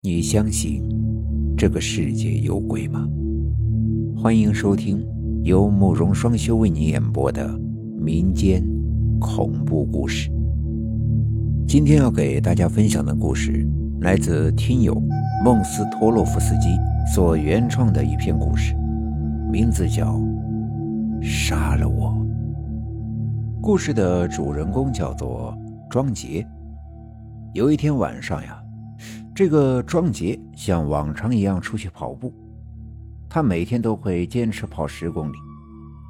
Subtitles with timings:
[0.00, 0.80] 你相信
[1.56, 3.04] 这个世界有鬼吗？
[4.16, 5.04] 欢迎收听
[5.42, 7.58] 由慕容双修为你演播的
[7.98, 8.62] 民间
[9.18, 10.30] 恐怖故事。
[11.66, 13.68] 今天要给大家分享的故事
[14.00, 14.94] 来自听友
[15.44, 16.68] 孟斯托洛夫斯基
[17.12, 18.76] 所原创的一篇故事，
[19.50, 20.14] 名字叫
[21.20, 22.10] 《杀了我》。
[23.60, 25.58] 故事的主人公叫做
[25.90, 26.46] 庄杰。
[27.52, 28.62] 有一天晚上呀。
[29.38, 32.34] 这个庄杰像往常一样出去跑步，
[33.28, 35.36] 他每天都会坚持跑十公里，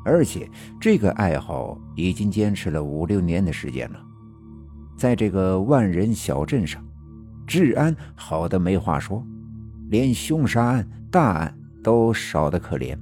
[0.02, 0.48] 而且
[0.80, 4.00] 这个爱好已经坚持了五六年的时间了。
[4.96, 6.82] 在这个万人小镇上，
[7.46, 9.22] 治安好的没话说，
[9.90, 12.96] 连凶杀案、大案都少得可怜。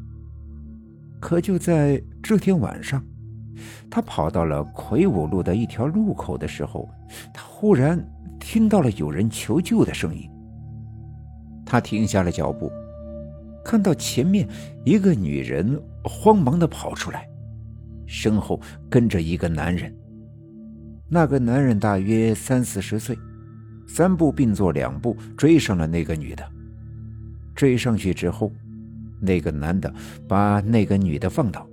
[1.21, 3.01] 可就在这天晚上，
[3.91, 6.89] 他跑到了魁梧路的一条路口的时候，
[7.33, 8.05] 他忽然。
[8.39, 10.31] 听到了有人求救的声音，
[11.65, 12.71] 他停下了脚步，
[13.65, 14.47] 看到前面
[14.85, 17.27] 一个女人慌忙的跑出来，
[18.07, 19.93] 身后跟着一个男人。
[21.09, 23.19] 那个男人大约三四十岁，
[23.89, 26.47] 三步并作两步追上了那个女的。
[27.55, 28.53] 追上去之后，
[29.19, 29.93] 那个男的
[30.29, 31.67] 把那个女的放倒，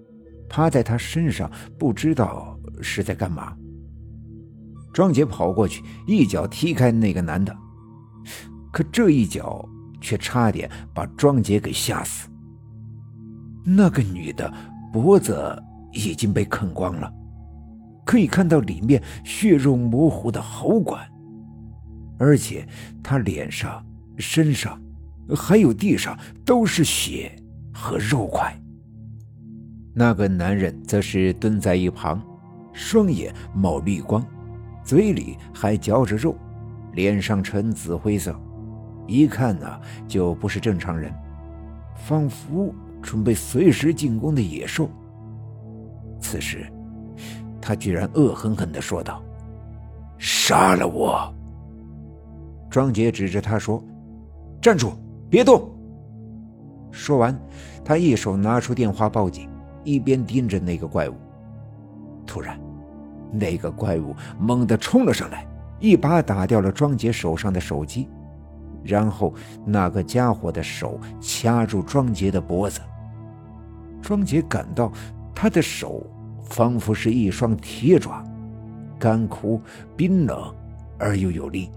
[0.53, 3.57] 趴在他身上，不知道是在干嘛。
[4.93, 7.57] 庄杰跑过去，一脚踢开那个男的，
[8.71, 9.67] 可这一脚
[9.99, 12.29] 却差点把庄杰给吓死。
[13.65, 14.53] 那个女的
[14.91, 15.59] 脖子
[15.91, 17.11] 已经被啃光了，
[18.05, 21.03] 可以看到里面血肉模糊的喉管，
[22.19, 22.63] 而且
[23.01, 23.83] 她脸上、
[24.19, 24.79] 身上
[25.35, 26.15] 还有地上
[26.45, 27.35] 都是血
[27.73, 28.55] 和肉块。
[29.93, 32.21] 那个男人则是蹲在一旁，
[32.73, 34.25] 双眼冒绿光。
[34.83, 36.35] 嘴里还嚼着肉，
[36.93, 38.35] 脸上呈紫灰色，
[39.07, 41.13] 一看呢就不是正常人，
[41.95, 44.89] 仿佛准备随时进攻的野兽。
[46.19, 46.65] 此时，
[47.61, 49.23] 他居然恶狠狠地说道
[50.17, 51.33] ：“杀了我！”
[52.69, 53.81] 庄杰指着他说
[54.59, 54.91] ：“站住，
[55.29, 55.69] 别动！”
[56.91, 57.39] 说完，
[57.85, 59.49] 他一手拿出电话报警，
[59.83, 61.15] 一边盯着那个怪物。
[62.25, 62.59] 突然。
[63.35, 65.43] 那个怪物猛地冲了上来，
[65.79, 68.07] 一把打掉了庄杰手上的手机，
[68.83, 69.33] 然后
[69.65, 72.79] 那个家伙的手掐住庄杰的脖子。
[74.03, 74.91] 庄杰感到
[75.33, 76.05] 他的手
[76.43, 78.23] 仿佛是一双铁爪，
[78.99, 79.59] 干枯、
[79.97, 80.53] 冰冷
[80.99, 81.71] 而又有力。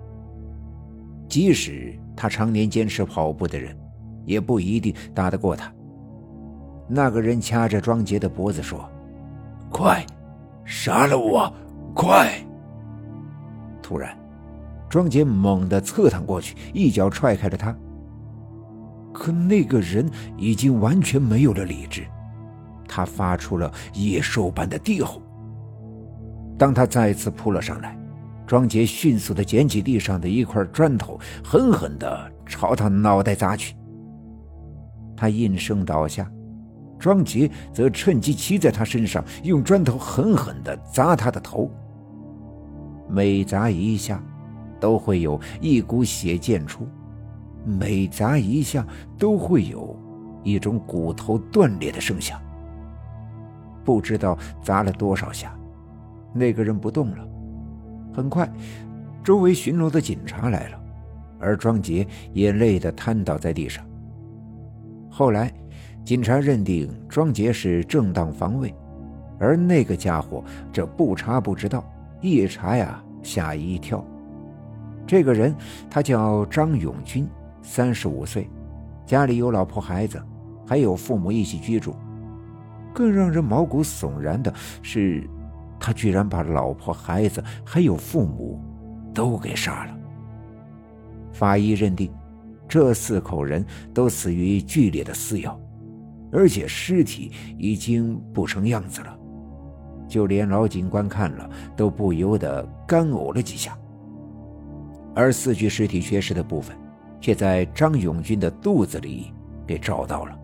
[1.26, 3.74] 即使他常年坚持跑步的人，
[4.26, 5.72] 也不一定打得过他。
[6.88, 8.88] 那个人掐着庄杰的脖子说
[9.70, 10.04] ：“快！”
[10.64, 11.52] 杀了我，
[11.94, 12.44] 快！
[13.80, 14.18] 突然，
[14.88, 17.72] 庄杰猛地侧躺过去，一脚踹开了他。
[19.12, 22.04] 可那个人已经完全没有了理智，
[22.88, 25.22] 他发出了野兽般的低吼。
[26.58, 27.96] 当他再次扑了上来，
[28.44, 33.76] 庄杰迅速地捡起地上的一块砖头，狠狠地朝他脑袋砸去。
[35.16, 36.28] 他应声倒下。
[36.98, 41.70] 庄杰则趁机骑在他身上，用砖头狠狠地砸他的头。
[43.08, 44.22] 每砸一下，
[44.80, 46.84] 都会有一股血溅出；
[47.64, 48.84] 每砸一下，
[49.18, 49.94] 都会有
[50.42, 52.40] 一种骨头断裂的声响。
[53.84, 55.54] 不知道砸了多少下，
[56.32, 57.28] 那个人不动了。
[58.12, 58.50] 很快，
[59.22, 60.80] 周围巡逻的警察来了，
[61.38, 63.84] 而庄杰也累得瘫倒在地上。
[65.10, 65.52] 后来。
[66.06, 68.72] 警察认定庄杰是正当防卫，
[69.40, 70.40] 而那个家伙
[70.72, 71.84] 这不查不知道，
[72.20, 74.04] 一查呀吓一跳。
[75.04, 75.52] 这个人
[75.90, 77.26] 他叫张永军，
[77.60, 78.48] 三十五岁，
[79.04, 80.22] 家里有老婆孩子，
[80.64, 81.92] 还有父母一起居住。
[82.94, 85.28] 更让人毛骨悚然的是，
[85.80, 88.62] 他居然把老婆孩子还有父母
[89.12, 89.98] 都给杀了。
[91.32, 92.12] 法医认定，
[92.68, 95.60] 这四口人都死于剧烈的撕咬。
[96.36, 99.18] 而且尸体已经不成样子了，
[100.06, 103.74] 就连老警官看了都不由得干呕了几下。
[105.14, 106.76] 而四具尸体缺失的部分，
[107.22, 109.32] 却在张永军的肚子里
[109.66, 110.38] 给找到了。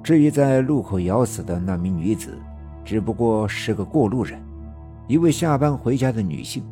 [0.00, 2.38] 至于在路口咬死的那名女子，
[2.84, 4.40] 只不过是个过路人，
[5.08, 6.62] 一位下班回家的女性。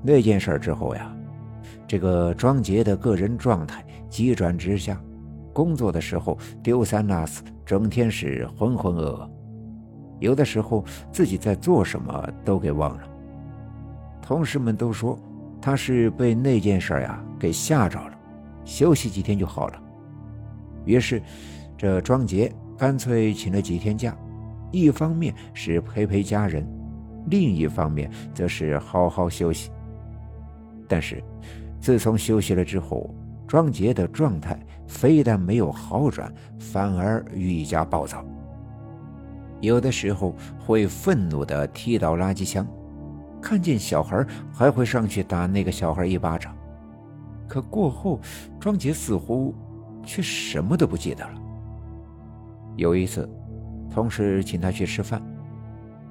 [0.00, 1.12] 那件事之后呀，
[1.88, 4.96] 这个庄杰的个人状态急转直下。
[5.52, 9.30] 工作的时候丢三落四，整天是浑浑噩噩，
[10.18, 13.02] 有的时候自己在做什么都给忘了。
[14.20, 15.18] 同事们都说
[15.60, 18.18] 他是被那件事呀给吓着了，
[18.64, 19.82] 休息几天就好了。
[20.84, 21.22] 于是，
[21.76, 24.16] 这庄杰干脆请了几天假，
[24.70, 26.66] 一方面是陪陪家人，
[27.26, 29.70] 另一方面则是好好休息。
[30.88, 31.22] 但是，
[31.80, 33.14] 自从休息了之后，
[33.46, 34.58] 庄杰的状态
[34.92, 36.30] 非但没有好转，
[36.60, 38.22] 反而愈加暴躁。
[39.62, 42.66] 有的时候会愤怒地踢倒垃圾箱，
[43.40, 46.54] 看见小孩还会上去打那个小孩一巴掌。
[47.48, 48.20] 可过后，
[48.60, 49.54] 庄杰似乎
[50.04, 51.34] 却什么都不记得了。
[52.76, 53.28] 有一次，
[53.90, 55.22] 同事请他去吃饭，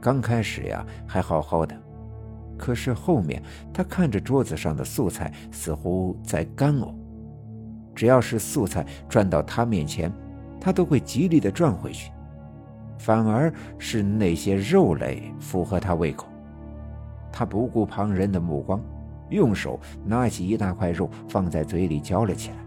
[0.01, 1.75] 刚开始呀还好好的，
[2.57, 3.41] 可是后面
[3.71, 6.93] 他看着桌子上的素菜，似乎在干呕。
[7.93, 10.11] 只要是素菜转到他面前，
[10.59, 12.11] 他都会极力的转回去。
[12.97, 16.27] 反而是那些肉类符合他胃口，
[17.31, 18.79] 他不顾旁人的目光，
[19.29, 22.57] 用手拿起一大块肉放在嘴里嚼了起来。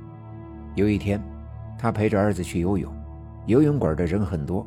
[0.75, 1.23] 有一天，
[1.79, 2.93] 他陪着儿子去游泳，
[3.47, 4.67] 游泳馆的人很多，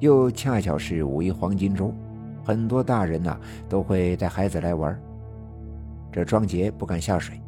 [0.00, 1.94] 又恰巧是五一黄金周，
[2.42, 5.00] 很多大人呐都会带孩子来玩。
[6.10, 7.40] 这庄杰不敢下水，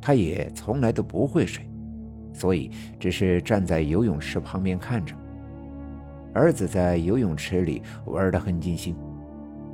[0.00, 1.68] 他也从来都不会水，
[2.32, 5.14] 所以只是站在游泳池旁边看着。
[6.32, 8.96] 儿子在游泳池里玩得很尽兴，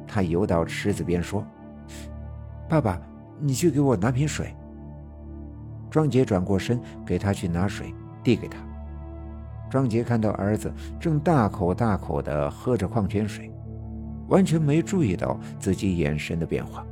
[0.07, 1.47] 他游到池子边说
[2.69, 3.01] ：“爸爸，
[3.39, 4.55] 你去给我拿瓶水。”
[5.91, 8.59] 庄杰转过身给他去拿水，递给他。
[9.69, 13.51] 庄杰看到儿子正大口大口地喝着矿泉水，
[14.29, 16.87] 完全没注意到自己眼神的变化。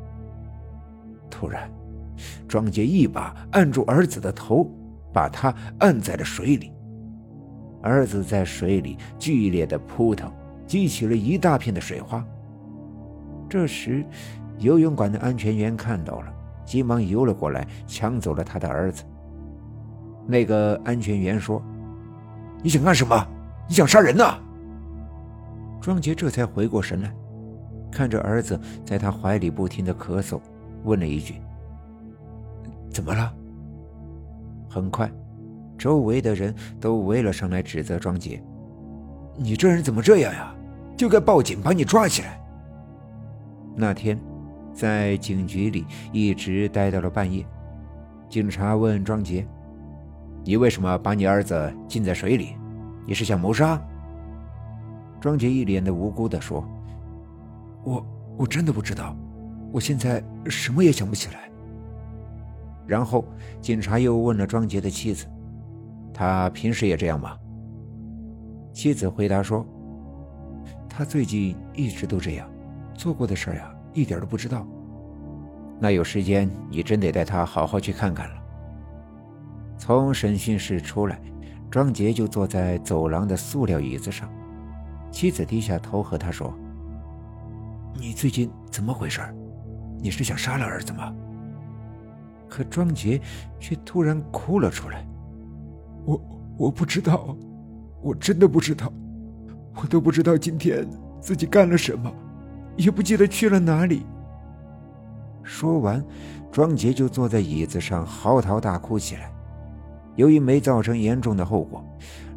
[1.31, 1.71] 突然，
[2.47, 4.71] 庄杰一把按住儿子的头，
[5.15, 6.71] 把他按在了水里。
[7.83, 10.33] 儿子在水里剧烈的扑腾，
[10.67, 12.25] 激起了一大片的水花。
[13.49, 14.05] 这时，
[14.59, 16.35] 游泳馆的安全员看到了，
[16.65, 19.05] 急忙游了过来，抢走了他的儿子。
[20.27, 21.63] 那个安全员说
[22.65, 23.15] ：“你想干什么？
[23.69, 24.39] 你想杀人呐？”
[25.81, 27.15] 庄杰这才回过神来，
[27.93, 30.41] 看着儿子在他怀里不停的咳嗽，
[30.85, 31.35] 问了一句
[32.91, 33.31] ：“怎么了？”
[34.75, 35.09] 很快。
[35.79, 38.43] 周围的人都围了上来，指责庄杰
[39.39, 40.53] ：“你这人怎么这样呀？
[40.97, 42.41] 就该报警，把你抓起来。”
[43.77, 44.19] 那天，
[44.73, 47.47] 在警局里一直待到了半夜。
[48.29, 49.47] 警察问庄杰
[50.43, 52.57] ：“你为什么把你儿子浸在水里？
[53.07, 53.81] 你是想谋杀？”
[55.21, 56.65] 庄杰一脸的无辜地说
[57.85, 58.07] ：“我
[58.39, 59.17] 我真的不知道，
[59.73, 61.49] 我现在什么也想不起来。”
[62.87, 63.25] 然后，
[63.61, 65.27] 警察又问了庄杰的妻子。
[66.13, 67.37] 他平时也这样吗？
[68.73, 69.67] 妻子回答说
[70.89, 72.49] ：“他最近一直都这样，
[72.95, 74.67] 做过的事儿呀，一点都不知道。
[75.81, 78.35] 那有时间你真得带他好好去看看了。”
[79.79, 81.21] 从审讯室出来，
[81.71, 84.29] 庄杰就坐在走廊的塑料椅子上，
[85.11, 86.53] 妻子低下头和他说
[87.95, 89.21] ：“你最近怎么回事？
[89.99, 91.13] 你是想杀了儿子吗？”
[92.55, 93.21] 可庄杰
[93.59, 95.05] 却突然哭了出来。
[96.05, 96.21] 我
[96.57, 97.37] 我不知道，
[98.01, 98.93] 我真的不知道，
[99.75, 100.89] 我都不知道今天
[101.21, 102.09] 自己干了什么，
[102.77, 104.07] 也不记得去了哪里。
[105.43, 106.01] 说完，
[106.53, 109.33] 庄杰就坐在椅子上嚎啕大哭起来。
[110.15, 111.85] 由于没造成严重的后果，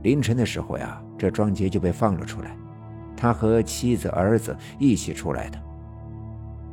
[0.01, 2.57] 凌晨的时候呀，这庄杰就被放了出来，
[3.15, 5.59] 他和妻子、儿子一起出来的。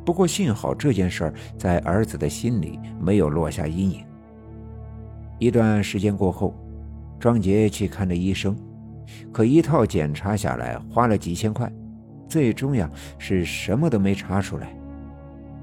[0.05, 4.05] 不过幸好这件事在儿子的心里没有落下阴影。
[5.39, 6.53] 一段时间过后。
[7.17, 8.55] 庄杰去看了医生，
[9.31, 11.71] 可一套检查下来花了几千块，
[12.27, 14.77] 最终呀是什么都没查出来。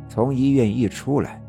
[0.08, 1.40] 从医院一出来，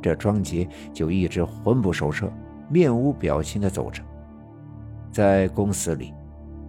[0.00, 2.32] 这庄杰就一直魂不守舍、
[2.70, 4.02] 面无表情地走着。
[5.12, 6.14] 在公司里，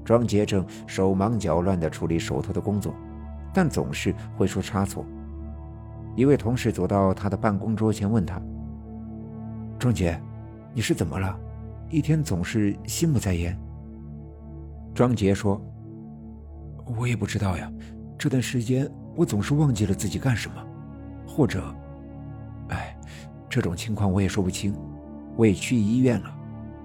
[0.03, 2.93] 庄杰正手忙脚乱地处理手头的工作，
[3.53, 5.05] 但总是会出差错。
[6.15, 8.41] 一位同事走到他的办公桌前，问他
[9.79, 10.19] ：“庄杰，
[10.73, 11.39] 你是怎么了？”
[11.89, 13.57] 一天总是心不在焉。
[14.93, 15.61] 庄杰说
[16.97, 17.71] ：“我也不知道呀，
[18.17, 20.55] 这段时间我总是忘记了自己干什么，
[21.27, 21.63] 或者，
[22.69, 22.95] 哎，
[23.49, 24.75] 这种情况我也说不清。
[25.35, 26.31] 我也去医院了，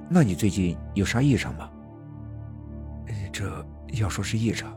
[0.08, 1.68] 那你最近有啥异常吗？
[3.30, 4.74] 这要说是异常，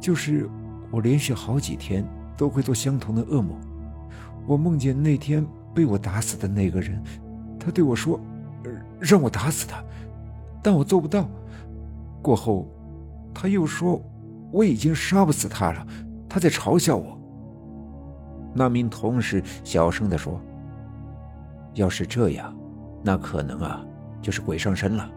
[0.00, 0.50] 就是
[0.90, 2.04] 我连续好几天
[2.36, 3.50] 都会做相同的噩梦。
[4.46, 7.02] 我梦见那天被我打死的那个人，
[7.58, 8.20] 他对我说。”
[9.00, 9.84] 让我打死他，
[10.62, 11.28] 但我做不到。
[12.22, 12.66] 过后，
[13.34, 14.00] 他又说
[14.50, 15.86] 我已经杀不死他了，
[16.26, 17.18] 他在嘲笑我。
[18.54, 20.40] 那名同事小声地说
[21.74, 22.56] ：“要是这样，
[23.02, 23.84] 那可能啊，
[24.22, 25.10] 就是鬼上身了。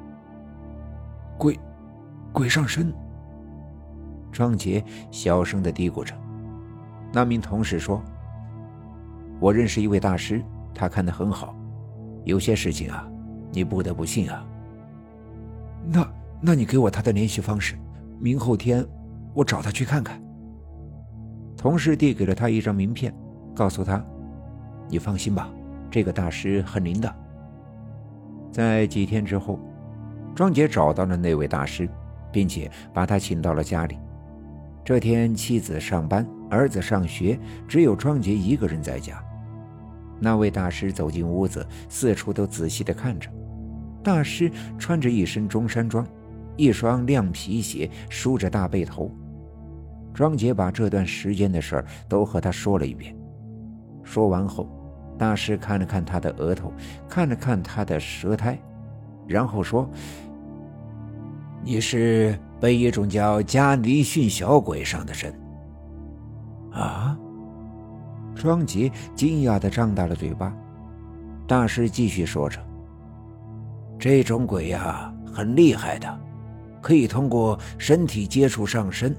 [1.38, 1.58] 鬼，
[2.34, 2.94] 鬼上身。
[4.34, 6.14] 张杰小声的嘀咕着。
[7.12, 8.02] 那名同事说
[9.40, 11.56] ：“我认识一位大师，他看得很好。
[12.26, 13.08] 有些事情啊，
[13.52, 14.46] 你不得不信啊。”
[15.90, 16.08] 那，
[16.42, 17.76] 那你给我他的联系方式，
[18.20, 18.86] 明后天
[19.34, 20.22] 我找他去看看。
[21.56, 23.14] 同事递给了他一张名片，
[23.56, 24.04] 告诉他
[24.90, 25.50] ：“你放心吧，
[25.90, 27.16] 这个大师很灵的。”
[28.52, 29.60] 在几天之后，
[30.36, 31.88] 庄杰找到了那位大师，
[32.32, 33.98] 并且把他请到了家里。
[34.88, 39.22] 这天，妻子上班，儿子上学，只有庄杰一个人在家。
[40.18, 43.30] 那位大师走进屋子，四处都仔细地看着。
[44.02, 46.08] 大师穿着一身中山装，
[46.56, 49.12] 一双亮皮鞋，梳着大背头。
[50.14, 53.14] 庄杰把这段时间的事儿都和他说了一遍。
[54.06, 54.70] 说完后，
[55.18, 56.72] 大师看了看他的额头，
[57.10, 58.58] 看了看他的舌苔，
[59.28, 59.86] 然后说
[61.62, 65.34] ：“你是？”被一种叫加尼逊小鬼上的身。
[66.72, 67.18] 啊！
[68.36, 70.56] 庄杰惊讶的张大了嘴巴。
[71.48, 72.60] 大师继续说着
[73.98, 76.20] ：“这种鬼呀，很厉害的，
[76.82, 79.16] 可以通过身体接触上身。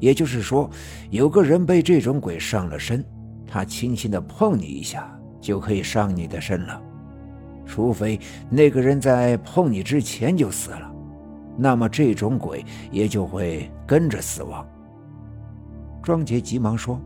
[0.00, 0.68] 也就是说，
[1.10, 3.04] 有个人被这种鬼上了身，
[3.46, 5.08] 他轻轻的碰你一下，
[5.40, 6.82] 就可以上你的身了。
[7.64, 8.18] 除非
[8.50, 10.91] 那个人在碰你之前就死了。”
[11.56, 14.66] 那么这种鬼也就会跟着死亡。
[16.02, 17.00] 庄杰急忙说：“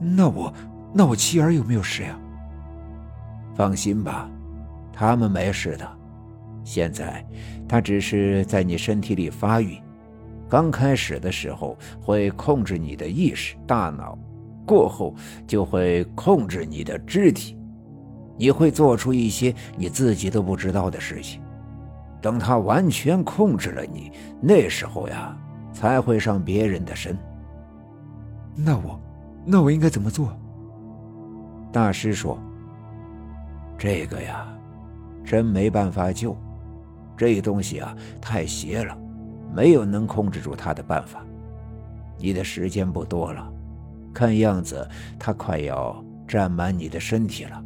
[0.00, 0.52] 那我，
[0.92, 2.18] 那我妻儿有没有事呀？”
[3.54, 4.30] 放心吧，
[4.92, 5.86] 他们没事的。
[6.62, 7.24] 现在
[7.68, 9.76] 他只是在你身体里发育，
[10.48, 14.16] 刚开始的时候会控制你的意识、大脑，
[14.66, 15.14] 过后
[15.46, 17.58] 就会控制你的肢体，
[18.36, 21.39] 你会做出一些你自己都不知道的事情。
[22.20, 24.12] 等他完全控制了你，
[24.42, 25.34] 那时候呀，
[25.72, 27.16] 才会上别人的身。
[28.54, 29.00] 那我，
[29.44, 30.36] 那我应该怎么做？
[31.72, 32.38] 大师说
[33.78, 34.46] ：“这个呀，
[35.24, 36.36] 真没办法救。
[37.16, 38.96] 这东西啊，太邪了，
[39.54, 41.24] 没有能控制住他的办法。
[42.18, 43.50] 你的时间不多了，
[44.12, 44.86] 看样子
[45.18, 47.64] 他快要占满你的身体了。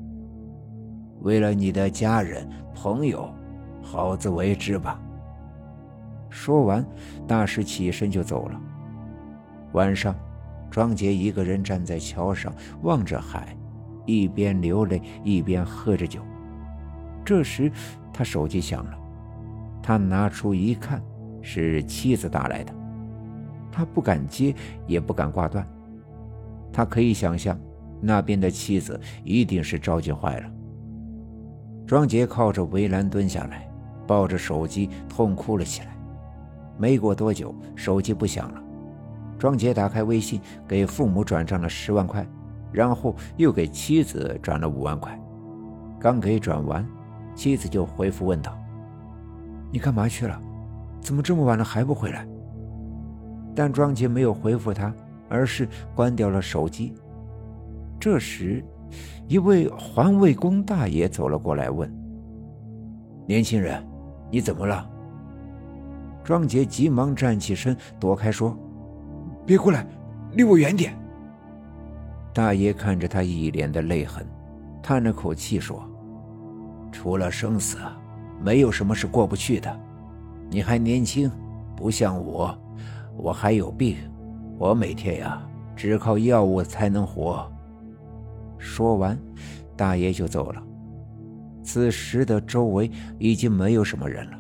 [1.23, 3.29] 为了你的家人朋友。”
[3.85, 5.01] 好自为之吧。
[6.31, 6.85] 说完，
[7.29, 8.61] 大师起身就走了。
[9.73, 10.15] 晚上，
[10.71, 13.57] 庄杰一个人站在桥上，望着海，
[14.07, 16.21] 一边流泪一边喝着酒。
[17.25, 17.71] 这时，
[18.13, 18.99] 他手机响了，
[19.83, 21.01] 他拿出一看，
[21.41, 22.75] 是妻子打来的。
[23.71, 24.55] 他不敢接，
[24.87, 25.67] 也不敢挂断。
[26.73, 27.59] 他可以想象，
[28.01, 30.51] 那边的妻子一定是着急坏了。
[31.87, 33.69] 庄杰靠着围栏蹲下来。
[34.07, 35.89] 抱着手机痛哭了起来。
[36.77, 38.63] 没过多久，手机不响了。
[39.39, 42.27] 庄杰打开微信，给父母转账了十万块，
[42.73, 45.17] 然后又给妻子转了五万块。
[46.01, 46.87] 刚给转完，
[47.35, 48.57] 妻子就回复问道
[49.71, 50.41] ：“你干嘛去了？
[51.01, 52.27] 怎么这么晚了还不回来？”
[53.55, 54.93] 但庄杰没有回复他，
[55.29, 56.93] 而是关掉了手机。
[58.01, 58.65] 这时，
[59.29, 61.89] 一位环卫工大爷走了过来，问
[63.27, 63.81] ：“年轻人。”
[64.31, 64.89] 你怎么了？
[66.25, 68.57] 庄杰急忙站起身，躲开，说
[69.45, 69.87] ：“别过来，
[70.33, 70.97] 离我远点。”
[72.33, 74.27] 大爷看着他一脸的泪痕，
[74.83, 75.83] 叹了口气说
[76.91, 77.77] ：“除了生死，
[78.43, 79.81] 没有什么是过不去的。
[80.51, 81.31] 你还年轻，
[81.77, 82.57] 不像我，
[83.17, 83.97] 我还有病，
[84.59, 85.41] 我每天呀
[85.77, 87.47] 只靠药物才能活。”
[88.57, 89.19] 说完，
[89.77, 90.63] 大爷就走了。
[91.65, 94.39] 此时的周围已经没有什么人了，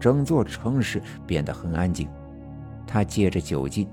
[0.00, 2.08] 整座城市变得很安静。
[2.86, 3.88] 他借着酒劲，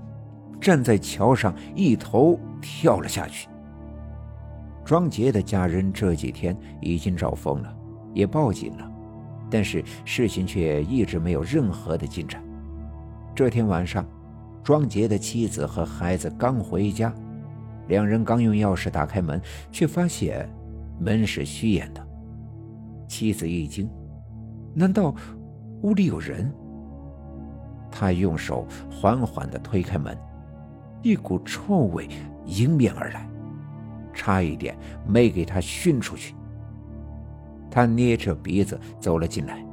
[0.61, 3.49] 站在桥上，一头跳了下去。
[4.85, 7.75] 庄杰的家人这几天已经找疯了，
[8.13, 8.91] 也报警了，
[9.49, 12.43] 但是事情却一直没有任何的进展。
[13.35, 14.05] 这天晚上，
[14.63, 17.13] 庄杰的妻子和孩子刚回家，
[17.87, 20.49] 两人刚用钥匙打开门，却发现
[20.99, 22.08] 门是虚掩的。
[23.09, 23.89] 妻子一惊，
[24.75, 25.13] 难道
[25.81, 26.53] 屋里有人？
[27.89, 30.15] 他用手缓缓地推开门，
[31.01, 32.07] 一股臭味
[32.45, 33.27] 迎面而来，
[34.13, 36.35] 差一点没给他熏出去。
[37.71, 39.65] 他捏着鼻子走了进来，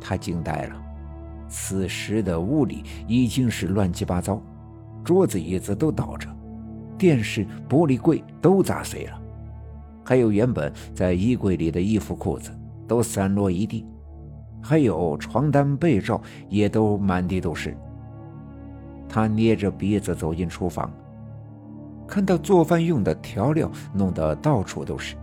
[0.00, 0.82] 他惊呆了。
[1.48, 4.42] 此时的屋里已经是乱七八糟，
[5.04, 6.28] 桌子椅子都倒着，
[6.98, 9.20] 电视、玻璃柜都砸碎了。
[10.04, 12.50] 还有原本在衣柜里的衣服裤子
[12.86, 13.86] 都散落一地，
[14.62, 17.76] 还有床单被罩也都满地都是。
[19.08, 20.90] 他捏着鼻子走进厨房，
[22.06, 25.16] 看到做饭用的调料弄得到处都是，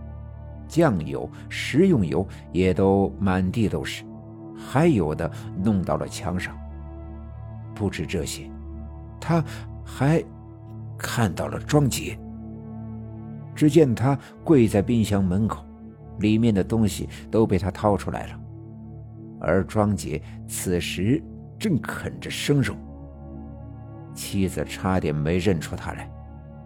[0.66, 4.02] 酱油、食用油也都满地都是，
[4.56, 5.30] 还有的
[5.62, 6.56] 弄到了墙上。
[7.74, 8.50] 不止这些，
[9.20, 9.44] 他
[9.84, 10.22] 还
[10.96, 12.18] 看到了庄杰。
[13.54, 15.64] 只见他跪在冰箱门口，
[16.18, 18.40] 里面的东西都被他掏出来了，
[19.40, 21.22] 而庄杰此时
[21.58, 22.74] 正啃着生肉。
[24.14, 26.10] 妻子差点没认出他来，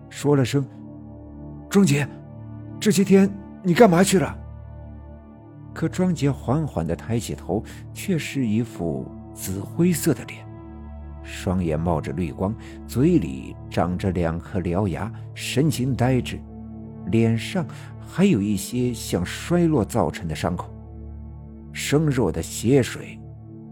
[0.08, 0.66] 说了声
[1.70, 2.06] ：“庄杰，
[2.80, 3.30] 这些天
[3.62, 4.36] 你干嘛去了？”
[5.72, 7.62] 可庄杰缓缓地抬起头，
[7.92, 10.44] 却是一副紫灰色的脸，
[11.22, 12.54] 双眼冒着绿光，
[12.86, 16.40] 嘴里长着两颗獠牙，神情呆滞。
[17.06, 17.66] 脸上
[18.00, 20.72] 还有一些像衰落造成的伤口，
[21.72, 23.18] 生肉的血水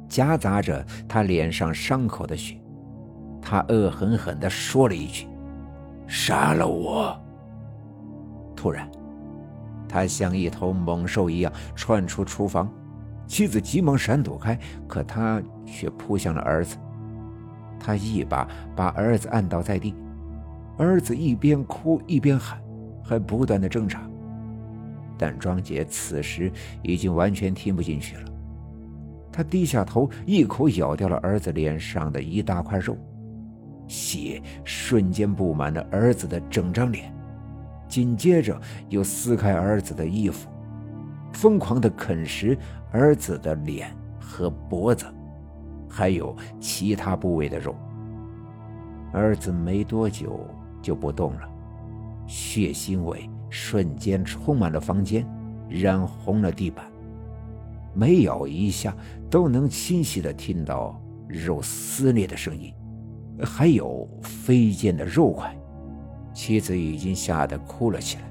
[0.08, 2.60] 夹杂着他脸上伤口的血。
[3.40, 5.26] 他恶狠狠地说了一句
[6.08, 7.14] ：“杀了我！”
[8.56, 8.90] 突然，
[9.88, 12.72] 他像一头猛兽一样窜出厨房，
[13.26, 16.76] 妻子急忙闪躲开，可他却扑向了儿子。
[17.78, 19.94] 他一把把儿子按倒在地，
[20.78, 22.58] 儿子一边哭一边喊。
[23.04, 24.02] 还不断的挣扎，
[25.18, 26.50] 但庄杰此时
[26.82, 28.22] 已经完全听不进去了。
[29.30, 32.96] 他低下头，一口咬掉了儿子脸上的一大块肉，
[33.86, 37.12] 血瞬间布满了儿子的整张脸，
[37.88, 38.58] 紧接着
[38.88, 40.48] 又撕开儿子的衣服，
[41.32, 42.56] 疯狂的啃食
[42.92, 45.04] 儿子的脸和脖子，
[45.88, 47.74] 还有其他部位的肉。
[49.12, 50.48] 儿子没多久
[50.80, 51.48] 就不动了。
[52.26, 55.26] 血腥味瞬间充满了房间，
[55.68, 56.84] 染红了地板。
[57.94, 58.96] 每咬一下，
[59.30, 62.72] 都能清晰的听到肉撕裂的声音，
[63.42, 65.56] 还有飞溅的肉块。
[66.32, 68.22] 妻子已经吓得哭了起来，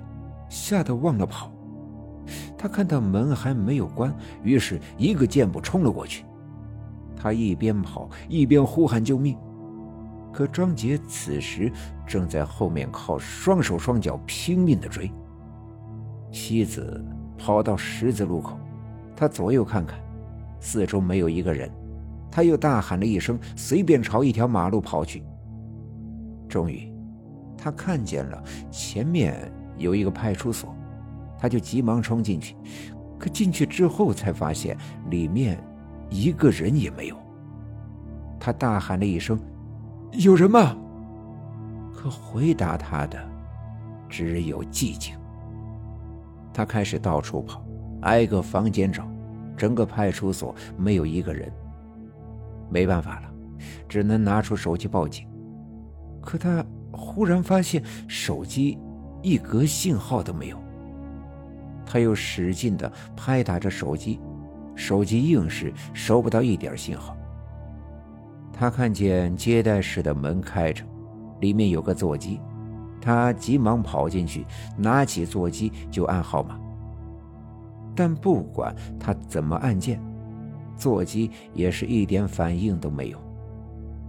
[0.49, 1.49] 吓得忘了跑。
[2.57, 4.13] 他看到门还没有关，
[4.43, 6.25] 于是一个箭步冲了过去。
[7.15, 9.37] 他一边跑一边呼喊救命。
[10.33, 11.71] 可庄杰此时
[12.07, 15.09] 正在后面靠双手双脚拼命的追。
[16.31, 17.05] 妻子
[17.37, 18.57] 跑到十字路口，
[19.15, 19.99] 他左右看看，
[20.59, 21.69] 四周没有一个人，
[22.31, 25.23] 他又大喊了一声，随便朝一条马路跑去。
[26.49, 26.91] 终于，
[27.55, 30.75] 他看见了前面有一个派出所，
[31.37, 32.55] 他就急忙冲进去。
[33.19, 34.75] 可进去之后才发现
[35.09, 35.63] 里面
[36.09, 37.15] 一个人也没有。
[38.39, 39.39] 他大喊了一声。
[40.13, 40.77] 有人吗？
[41.91, 43.17] 可回答他的
[44.07, 45.15] 只有寂静。
[46.53, 47.65] 他开始到处跑，
[48.01, 49.07] 挨个房间找，
[49.57, 51.51] 整个派出所没有一个人。
[52.69, 53.33] 没办法了，
[53.89, 55.27] 只能拿出手机报警。
[56.21, 58.77] 可他忽然发现手机
[59.23, 60.61] 一格信号都没有。
[61.85, 64.19] 他又使劲的拍打着手机，
[64.75, 67.17] 手机硬是收不到一点信号。
[68.53, 70.85] 他看见接待室的门开着，
[71.41, 72.39] 里面有个座机，
[73.01, 74.45] 他急忙跑进去，
[74.77, 76.57] 拿起座机就按号码。
[77.95, 79.99] 但不管他怎么按键，
[80.77, 83.17] 座机也是一点反应都没有；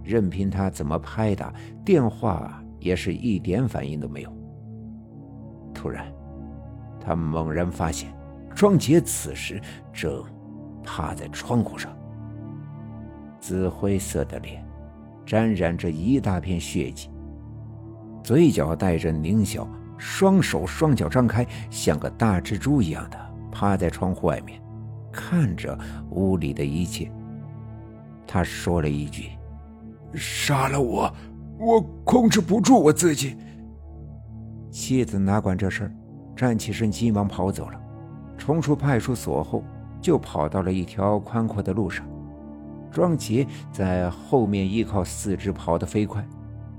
[0.03, 1.53] 任凭他怎么拍打
[1.83, 4.31] 电话，也是一点反应都没有。
[5.73, 6.05] 突然，
[6.99, 8.15] 他猛然发现，
[8.55, 10.23] 庄杰此时正
[10.83, 11.91] 趴在窗户上。
[13.39, 14.65] 紫灰色的脸，
[15.25, 17.09] 沾染着一大片血迹，
[18.23, 19.67] 嘴角带着狞笑，
[19.97, 23.17] 双手双脚张开，像个大蜘蛛一样的
[23.51, 24.61] 趴在窗户外面，
[25.11, 25.77] 看着
[26.11, 27.11] 屋里的一切。
[28.27, 29.29] 他说了一句
[30.13, 31.13] ：“杀了我，
[31.59, 33.37] 我控制不住我自己。”
[34.71, 35.91] 妻子哪管这事儿，
[36.35, 37.79] 站起身急忙跑走了，
[38.37, 39.63] 冲出派出所后，
[40.01, 42.05] 就跑到了一条宽阔的路上。
[42.95, 46.25] 庄杰在后面依靠四肢跑得飞快，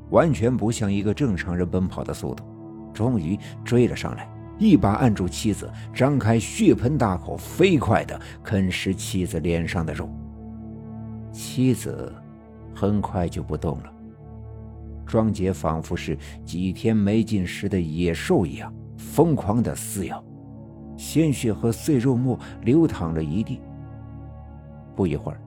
[0.08, 2.42] 完全不像一个正常人奔跑的速度。
[2.94, 4.26] 终于追了上来，
[4.58, 10.08] 一把按住妻子，张开血盆大口，飞快地啃食妻子脸上的肉。
[11.30, 12.10] 妻子
[12.74, 13.92] 很快就不动了。
[15.04, 20.24] 庄杰仿佛是几天没进食的野兽一样，疯狂地撕咬，
[20.96, 23.60] 鲜血和碎肉末流淌了一地。
[24.94, 25.38] 不一会儿。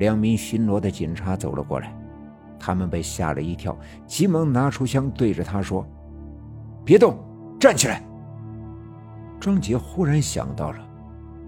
[0.00, 1.94] 两名巡逻的警察走了过来，
[2.58, 5.86] 他们被吓了一跳，急忙拿出枪对着他说
[6.84, 7.18] ：“别动，
[7.60, 8.02] 站起来！”
[9.38, 10.78] 庄杰忽然想到了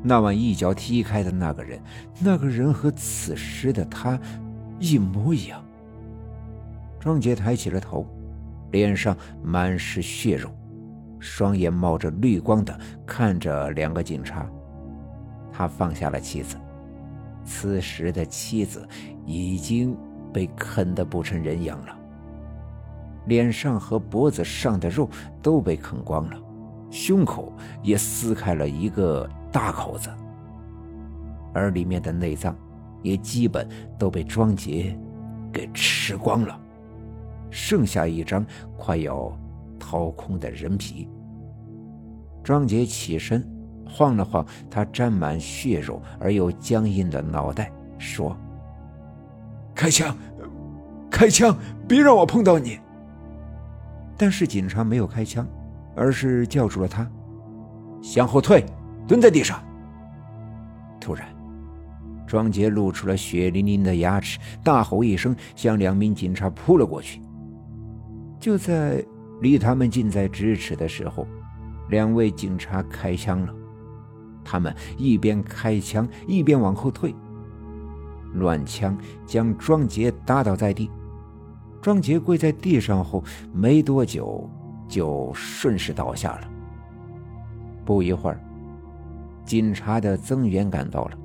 [0.02, 1.80] 那晚一脚踢开的那个人，
[2.20, 4.20] 那个人和此时的他
[4.78, 5.64] 一模一样。
[7.00, 8.06] 庄杰抬起了头，
[8.70, 10.50] 脸上满是血肉，
[11.18, 14.46] 双眼冒着绿光的看着两个警察。
[15.50, 16.56] 他放下了妻子，
[17.44, 18.86] 此时的妻子
[19.26, 19.96] 已经
[20.32, 21.96] 被啃得不成人样了，
[23.26, 25.08] 脸上和脖子上的肉
[25.42, 26.36] 都被啃光了。
[26.90, 27.52] 胸口
[27.82, 30.10] 也撕开了一个大口子，
[31.54, 32.54] 而里面的内脏
[33.02, 33.66] 也基本
[33.98, 34.94] 都被庄杰
[35.50, 36.60] 给吃光了，
[37.50, 38.44] 剩下一张
[38.76, 39.34] 快要
[39.78, 41.08] 掏空的人皮。
[42.42, 43.46] 庄杰起身，
[43.92, 48.36] 晃了晃他沾满血肉而又僵硬的脑袋，说
[49.74, 50.16] ：“开枪，
[51.10, 52.80] 开枪，别让我碰到你。”
[54.16, 55.46] 但是警察没有开枪。
[55.94, 57.06] 而是叫住了他，
[58.00, 58.64] 向后退，
[59.06, 59.62] 蹲在地上。
[60.98, 61.28] 突然，
[62.26, 67.20] 庄杰露出了血淋淋的牙齿，大吼一声，向两名警察扑了过去。
[68.40, 69.04] 就在
[69.42, 71.26] 离他们近在咫尺的时候，
[71.90, 73.52] 两位警察开枪了。
[74.44, 77.14] 他们一边开枪，一边往后退，
[78.34, 80.90] 乱枪将庄杰打倒在地。
[81.80, 84.48] 庄杰跪在地上后，没多久。
[84.88, 86.48] 就顺势倒下了。
[87.82, 88.38] 不一会儿，
[89.42, 91.18] 警察的增援赶到了，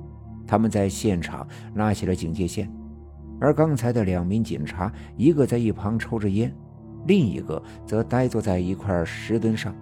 [0.46, 2.72] 他们在现场拉起了警戒线，
[3.38, 6.50] 而刚才的两名警察，一个在一旁抽着烟，
[7.06, 9.74] 另一个则呆坐在一块石墩上，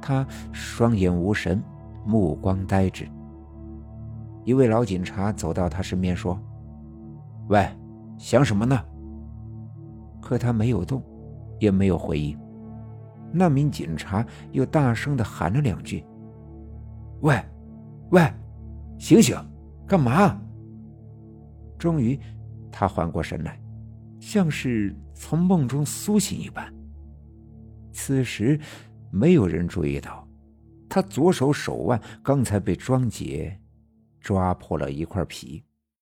[0.00, 1.62] 他双眼无神，
[2.04, 3.08] 目光呆滞。
[4.44, 6.38] 一位老警察走到他身边说
[7.48, 7.68] ：“喂，
[8.18, 8.78] 想什么呢？”
[10.20, 11.02] 可他没有动，
[11.58, 12.38] 也没有回应。
[13.32, 16.04] 那名警察又大声的喊了两句
[17.22, 17.34] ：“喂，
[18.10, 18.20] 喂，
[18.98, 19.36] 醒醒，
[19.86, 20.40] 干嘛？”
[21.78, 22.18] 终于，
[22.70, 23.60] 他缓过神来，
[24.20, 26.72] 像是从梦中苏醒一般。
[27.92, 28.58] 此时，
[29.10, 30.26] 没有人注意到，
[30.94, 33.58] 他左手手腕刚才被庄杰
[34.20, 35.64] 抓破了一块皮。